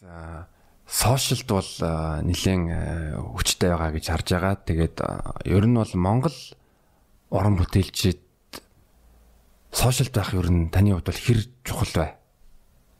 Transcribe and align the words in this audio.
За 0.00 0.48
сошиалд 0.90 1.46
бол 1.46 1.70
нэлээд 2.26 3.14
хүчтэй 3.14 3.70
байгаа 3.70 3.90
гэж 3.94 4.04
харж 4.10 4.26
байгаа. 4.34 4.54
Тэгээд 4.58 4.96
ер 5.46 5.64
нь 5.70 5.78
бол 5.78 5.94
Монгол 5.94 6.34
уран 7.30 7.54
бүтээлчид 7.54 8.18
сошиалд 9.70 10.10
байх 10.10 10.34
ер 10.34 10.50
нь 10.50 10.74
таны 10.74 10.98
хувьд 10.98 11.06
бол 11.06 11.22
хэр 11.22 11.40
чухал 11.62 11.94
вэ? 11.94 12.08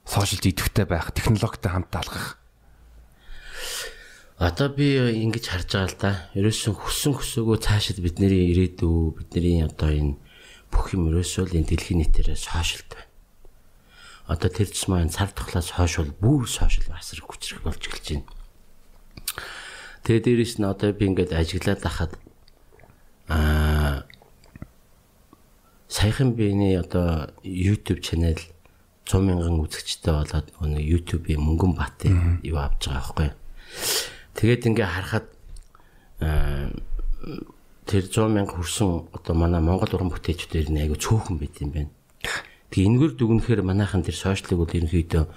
Сошиалд 0.07 0.47
идэвхтэй 0.47 0.87
байх, 0.87 1.11
технологитой 1.11 1.71
хамт 1.75 1.95
алхах. 1.99 2.39
Одоо 4.39 4.71
би 4.71 4.95
ингэж 4.95 5.51
харж 5.51 5.71
байгаа 5.75 5.91
л 5.91 5.99
да. 5.99 6.13
Ерөөсөн 6.39 6.79
хүссэн 6.79 7.15
хүсээгөө 7.19 7.59
цаашид 7.59 7.99
бидний 7.99 8.55
ирээдүй, 8.55 9.19
бидний 9.19 9.67
одоо 9.67 9.91
энэ 9.91 10.15
бүх 10.71 10.95
юм 10.95 11.11
ерөөсөө 11.11 11.51
л 11.51 11.59
энэ 11.59 11.75
дэлхийн 11.75 12.07
нийтээр 12.07 12.39
сошиалд 12.39 12.87
байна. 12.87 13.14
Одоо 14.25 14.49
тэр 14.49 14.69
ч 14.73 14.89
маань 14.89 15.13
цар 15.13 15.29
тухлаас 15.33 15.77
хойш 15.77 16.01
бол 16.01 16.13
бүр 16.17 16.43
сошиал 16.49 16.97
асар 16.97 17.21
хүчрэх 17.21 17.61
болж 17.61 17.83
эхэлж 17.85 18.25
байна. 18.25 18.29
Тэгээ 20.05 20.25
дээрэс 20.25 20.55
нь 20.61 20.69
одоо 20.69 20.93
би 20.97 21.05
ингээд 21.13 21.37
ажиглаад 21.37 21.81
хахад 21.85 22.13
аа 23.29 24.09
саяхан 25.89 26.33
биений 26.33 26.81
одоо 26.81 27.29
YouTube 27.45 28.01
channel 28.01 28.41
100 29.05 29.21
мянган 29.21 29.61
үзэгчтэй 29.61 30.13
болоод 30.13 30.49
нэг 30.61 30.85
YouTube-ийн 30.89 31.41
мөнгөн 31.45 31.77
бат 31.77 32.09
юу 32.41 32.57
авч 32.57 32.89
байгаа 32.89 33.05
байхгүй. 33.05 33.31
Тэгээд 34.41 34.67
ингээ 34.73 34.89
харахад 34.89 35.27
тэр 37.85 38.05
100 38.09 38.33
мянга 38.33 38.57
хүрсэн 38.57 39.13
одоо 39.13 39.35
манай 39.37 39.61
Монгол 39.61 39.93
уран 39.93 40.09
бүтээлчдээр 40.09 40.73
нэг 40.73 40.83
айгу 40.89 40.97
цөөхөн 40.97 41.37
байт 41.37 41.61
юм 41.61 41.71
байна. 41.77 41.93
Тэгээ 42.75 42.91
энэгээр 42.91 43.15
дүгнэхээр 43.15 43.63
манайхан 43.63 44.03
тэр 44.03 44.19
сошиалыг 44.19 44.59
бол 44.59 44.75
ерөнхийдөө 44.75 45.31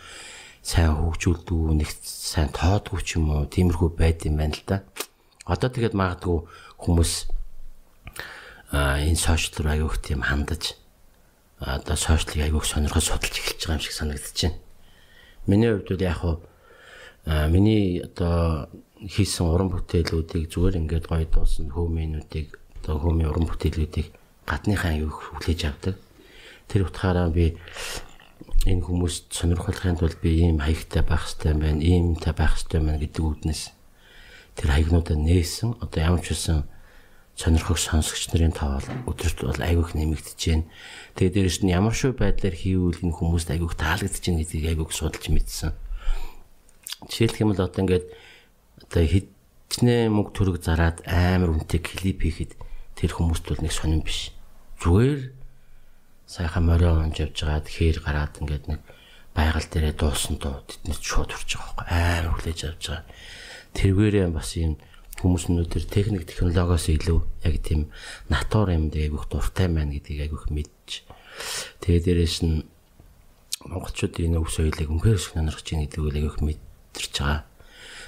сайн 0.66 0.98
хөгжүүлдэг, 0.98 1.86
нэг 1.86 1.90
сайн 2.02 2.50
тоодгүй 2.50 3.02
ч 3.06 3.22
юм 3.22 3.30
уу, 3.30 3.46
тиймэрхүү 3.46 3.94
байд 3.94 4.26
юм 4.26 4.42
байна 4.42 4.58
л 4.58 4.66
да. 4.66 4.82
Одоо 5.46 5.70
тэгээд 5.70 5.94
магадгүй 5.94 6.50
хүмүүс 6.82 7.30
а 8.74 8.98
энэ 9.06 9.22
сошиал 9.22 9.70
руу 9.70 9.70
аяг 9.70 9.86
их 9.86 10.02
тийм 10.02 10.26
хандаж 10.26 10.82
одоо 11.62 11.94
сошиалыг 11.94 12.42
аяг 12.42 12.58
их 12.58 12.66
сонирхож 12.66 13.06
судалж 13.06 13.38
эхэлж 13.38 13.62
байгаа 13.70 13.78
юм 13.78 13.86
шиг 13.86 13.94
санагдаж 13.94 14.34
байна. 14.34 14.58
Миний 15.46 15.70
хувьд 15.70 15.94
бол 15.94 16.02
яг 16.02 16.18
хуу 16.18 16.36
миний 17.54 18.02
одоо 18.02 18.68
хийсэн 18.98 19.46
уран 19.46 19.70
бүтээлүүдийг 19.70 20.50
зүгээр 20.50 20.80
ингээд 20.82 21.06
гоё 21.06 21.30
дуусан 21.30 21.70
хөөмийнүүдийг 21.70 22.50
одоо 22.82 22.98
хөөмийн 22.98 23.30
уран 23.30 23.46
бүтээлүүдийг 23.46 24.10
гадныхаа 24.50 24.98
аюу 24.98 25.14
хүлээж 25.14 25.62
авдаг. 25.70 25.96
Тэр 26.68 26.88
утгаараа 26.88 27.32
би 27.32 27.56
энэ 28.68 28.84
хүмүүст 28.84 29.32
сонирхолтой 29.32 29.96
тулд 29.96 30.20
би 30.20 30.44
ийм 30.44 30.60
хаягтай 30.60 31.04
байх 31.04 31.24
хэрэгтэй 31.24 31.56
байна, 31.56 31.80
иймтэй 31.80 32.34
байх 32.36 32.60
хэрэгтэй 32.60 32.82
байна 32.84 33.00
гэдэг 33.00 33.24
үднэс 33.24 33.62
тэр 34.58 34.70
хаягнуудаа 34.74 35.16
нээсэн. 35.16 35.80
Одоо 35.80 36.00
ямар 36.04 36.22
ч 36.26 36.36
үсэн 36.36 36.68
сонирхох 37.38 37.78
сонсогч 37.78 38.34
нарын 38.34 38.52
тоо 38.52 38.82
өдөрт 39.06 39.46
бол 39.46 39.62
айгүйх 39.62 39.94
нэмэгдэж 39.94 40.40
байна. 40.42 40.66
Тэгээ 41.14 41.34
дээрэс 41.38 41.62
нь 41.62 41.72
ямар 41.72 41.94
шүү 41.94 42.18
байдлаар 42.18 42.58
хийвэл 42.58 43.06
энэ 43.06 43.14
хүмүүст 43.14 43.54
айгүйх 43.54 43.78
таалагдж 43.78 44.24
байна 44.26 44.42
гэдгийг 44.42 44.66
айгүйх 44.74 44.92
судалж 44.92 45.26
мэдсэн. 45.30 45.72
Жишээлх 47.06 47.38
юм 47.46 47.54
бол 47.54 47.62
одоо 47.62 47.82
ингээд 47.86 48.06
одоо 48.90 49.04
хитнээ 49.06 50.10
мөнгө 50.10 50.34
төрөг 50.34 50.58
зараад 50.66 51.06
амар 51.06 51.54
үнэтэй 51.54 51.78
клип 51.78 52.26
хийхэд 52.26 52.52
тэр 52.98 53.12
хүмүүст 53.14 53.46
бол 53.46 53.62
нэг 53.62 53.74
сонирн 53.78 54.02
биш. 54.02 54.34
Зүгээр 54.82 55.30
сайхан 56.28 56.64
морио 56.68 57.00
онж 57.00 57.24
явж 57.24 57.38
байгаад 57.40 57.68
хээр 57.72 57.98
гараад 58.04 58.34
ингээд 58.44 58.66
нэг 58.68 58.82
байгаль 59.32 59.70
дээрээ 59.72 59.96
дуусан 59.96 60.36
дуу 60.38 60.60
тэднээс 60.68 61.00
шууд 61.00 61.32
урж 61.32 61.50
байгаа 61.56 61.74
байхгүй 61.80 61.96
амар 61.96 62.34
хүлээж 62.36 62.60
авч 62.68 62.84
байгаа. 62.92 63.06
Тэрвэрээ 63.78 64.28
бас 64.36 64.50
юм 64.60 64.76
хүмүүс 65.18 65.44
өнөөдөр 65.50 65.84
техник 65.88 66.24
технологиос 66.28 66.86
илүү 66.92 67.20
яг 67.48 67.56
тийм 67.64 67.82
натур 68.28 68.70
юм 68.76 68.92
дээр 68.92 69.08
айгүйх 69.08 69.26
дуртай 69.32 69.68
байна 69.72 69.96
гэдгийг 69.96 70.28
айгүйх 70.28 70.46
мэдж. 70.52 70.90
Тэгээ 71.82 72.02
дээрэс 72.06 72.38
нь 72.44 72.68
монголчуудын 73.66 74.26
энэ 74.28 74.40
өв 74.42 74.50
соёлыг 74.52 74.90
үнхээр 74.92 75.20
сонирхож 75.22 75.66
байгаа 75.66 75.86
гэдгийг 75.90 76.18
айгүйх 76.18 76.38
мэдэрч 76.44 77.16
байгаа. 77.18 77.42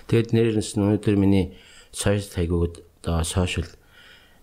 Тэгэд 0.09 0.29
нэрнээс 0.33 0.71
нь 0.75 0.83
өнөөдөр 0.85 1.15
миний 1.17 1.45
сошиал 1.93 2.29
тайгууд 2.29 2.75
одоо 3.01 3.23
сошиал 3.23 3.69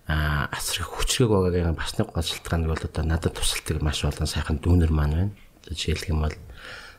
асар 0.06 0.86
их 0.86 0.88
хүчрэг 0.94 1.28
байгаагийн 1.30 1.74
бас 1.74 1.98
нэг 1.98 2.14
гол 2.14 2.22
шалтгаан 2.22 2.62
нь 2.62 2.70
бол 2.70 2.78
одоо 2.78 3.02
надад 3.02 3.34
тусалдаг 3.34 3.82
маш 3.82 4.06
олон 4.06 4.26
сайхан 4.30 4.62
дүүнер 4.62 4.94
маань 4.94 5.14
байна. 5.18 5.34
Жишээлх 5.66 6.06
юм 6.06 6.22
бол 6.22 6.36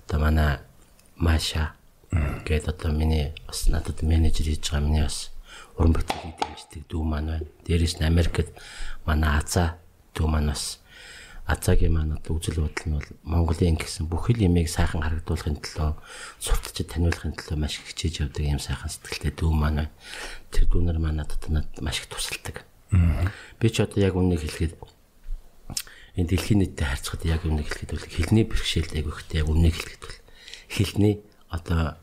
одоо 0.07 0.19
манай 0.19 0.59
Маша 1.15 1.71
гээд 2.11 2.67
одоо 2.67 2.91
миний 2.91 3.31
бас 3.47 3.67
надад 3.71 4.03
менежер 4.03 4.51
хийж 4.51 4.67
байгаа 4.67 4.83
миний 4.83 5.03
бас 5.07 5.31
уран 5.79 5.95
бүтээлийг 5.95 6.35
дэмждэг 6.35 6.83
дүү 6.91 7.03
маань 7.07 7.31
байна. 7.31 7.47
Дээрээс 7.63 7.95
нь 8.03 8.07
Америкт 8.11 8.51
манай 9.07 9.39
Аза 9.39 9.79
дүү 10.11 10.27
маань 10.27 10.51
бас 10.51 10.83
Азагийн 11.47 11.95
маань 11.95 12.11
одоо 12.11 12.35
үзэл 12.35 12.59
бодол 12.59 12.87
нь 12.91 12.95
бол 12.99 13.09
Монголын 13.23 13.79
гэсэн 13.79 14.11
бүхэл 14.11 14.43
ямыг 14.43 14.67
сайхан 14.67 14.99
харагдуулахын 14.99 15.63
төлөө 15.63 15.95
сурталчид 16.43 16.91
таниулахын 16.91 17.39
төлөө 17.39 17.55
маш 17.55 17.79
их 17.79 17.87
хичээж 17.87 18.27
явдаг 18.27 18.43
юм 18.43 18.59
сайхан 18.59 18.91
сэтгэлтэй 18.91 19.31
дүү 19.31 19.51
маань 19.55 19.87
байна. 19.87 19.91
Тэр 20.51 20.67
дүүнэр 20.67 20.99
маань 20.99 21.23
надад 21.23 21.47
маш 21.79 22.03
их 22.03 22.11
тусалдаг. 22.11 22.66
Би 22.91 23.67
ч 23.67 23.83
одоо 23.83 23.99
яг 23.99 24.15
үннийг 24.15 24.41
хэлэхэд 24.43 24.73
энэ 26.17 26.29
дэлхийн 26.31 26.59
нийтэд 26.63 26.87
харьцахад 26.87 27.23
яг 27.27 27.43
үннийг 27.43 27.67
хэлэхэд 27.67 27.91
бол 27.93 28.07
хэлний 28.07 28.45
бэрхшээлд 28.47 28.95
айгүй 28.95 29.11
ихтэй 29.11 29.43
яг 29.43 29.47
үннийг 29.51 29.75
хэлэхэд 29.75 30.03
бол 30.07 30.17
хэлний 30.71 31.15
одоо 31.51 31.99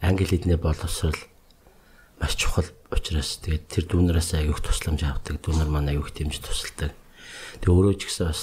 англи 0.00 0.24
хэлний 0.24 0.56
боловсрол 0.56 1.20
маш 2.20 2.32
чухал 2.40 2.68
учраас 2.88 3.42
тэгээд 3.44 3.64
тэр 3.68 3.84
дүүнээс 3.90 4.38
аяг 4.38 4.60
тусламж 4.64 5.02
авдаг 5.04 5.42
дүүнер 5.44 5.68
маань 5.68 5.92
аяг 5.92 6.08
дэмж 6.14 6.40
тусалдаг. 6.40 6.92
Тэгээ 7.60 7.74
өөрөө 7.74 7.94
ч 7.98 8.02
гэсэн 8.08 8.26
бас 8.30 8.42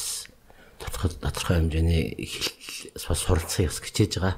тодорхой 0.78 1.10
тодорхой 1.18 1.56
хэмжээний 1.62 2.04
бас 2.94 3.20
суралцсан 3.22 3.66
яс 3.70 3.80
хичээж 3.80 4.20
байгаа. 4.20 4.38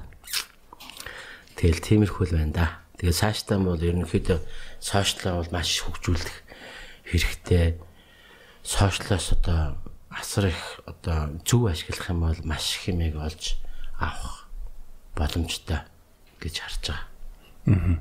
Тэгэл 1.58 1.82
тиймэрхүү 1.82 2.24
л 2.30 2.36
байна 2.38 2.52
да. 2.54 2.66
Тэгээ 3.00 3.14
цаашдаа 3.14 3.58
бол 3.58 3.80
ерөнхийдөө 3.80 4.38
сошиалаа 4.78 5.42
бол 5.42 5.50
маш 5.50 5.82
хөгжүүлэх 5.82 6.43
хэрэгтэй. 7.04 7.80
Сошиалаас 8.62 9.32
одоо 9.32 9.76
асар 10.08 10.46
их 10.46 10.80
одоо 10.86 11.40
зөв 11.44 11.66
ашиглах 11.66 12.08
юм 12.10 12.20
бол 12.20 12.40
маш 12.44 12.80
юмыг 12.86 13.16
олж 13.16 13.58
авах 13.98 14.48
боломжтой 15.14 15.84
гэж 16.40 16.54
харж 16.60 16.82
байгаа. 16.88 17.04
Аа. 17.66 17.92